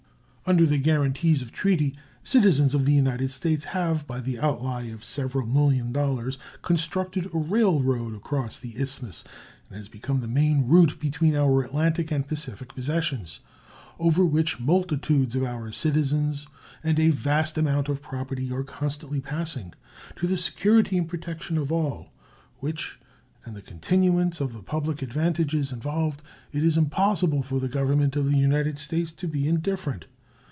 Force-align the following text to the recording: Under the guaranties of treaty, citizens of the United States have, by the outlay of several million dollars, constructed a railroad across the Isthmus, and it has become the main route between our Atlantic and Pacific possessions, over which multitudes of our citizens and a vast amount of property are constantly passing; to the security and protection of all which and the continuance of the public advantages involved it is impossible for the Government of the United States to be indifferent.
Under 0.47 0.65
the 0.65 0.79
guaranties 0.81 1.41
of 1.41 1.53
treaty, 1.53 1.95
citizens 2.25 2.75
of 2.75 2.83
the 2.85 2.91
United 2.91 3.31
States 3.31 3.63
have, 3.63 4.05
by 4.05 4.19
the 4.19 4.37
outlay 4.37 4.91
of 4.91 5.01
several 5.01 5.47
million 5.47 5.93
dollars, 5.93 6.37
constructed 6.61 7.27
a 7.27 7.37
railroad 7.37 8.13
across 8.15 8.57
the 8.57 8.75
Isthmus, 8.77 9.23
and 9.69 9.77
it 9.77 9.77
has 9.77 9.87
become 9.87 10.19
the 10.19 10.27
main 10.27 10.67
route 10.67 10.99
between 10.99 11.37
our 11.37 11.61
Atlantic 11.63 12.11
and 12.11 12.27
Pacific 12.27 12.75
possessions, 12.75 13.39
over 13.97 14.25
which 14.25 14.59
multitudes 14.59 15.35
of 15.35 15.43
our 15.43 15.71
citizens 15.71 16.47
and 16.83 16.99
a 16.99 17.11
vast 17.11 17.57
amount 17.57 17.87
of 17.87 18.01
property 18.01 18.51
are 18.51 18.63
constantly 18.63 19.21
passing; 19.21 19.71
to 20.17 20.27
the 20.27 20.37
security 20.37 20.97
and 20.97 21.07
protection 21.07 21.57
of 21.57 21.71
all 21.71 22.11
which 22.59 22.99
and 23.45 23.55
the 23.55 23.61
continuance 23.61 24.41
of 24.41 24.51
the 24.51 24.63
public 24.63 25.01
advantages 25.01 25.71
involved 25.71 26.21
it 26.51 26.61
is 26.63 26.75
impossible 26.75 27.41
for 27.43 27.57
the 27.61 27.69
Government 27.69 28.17
of 28.17 28.29
the 28.29 28.37
United 28.37 28.77
States 28.77 29.13
to 29.13 29.29
be 29.29 29.47
indifferent. 29.47 30.07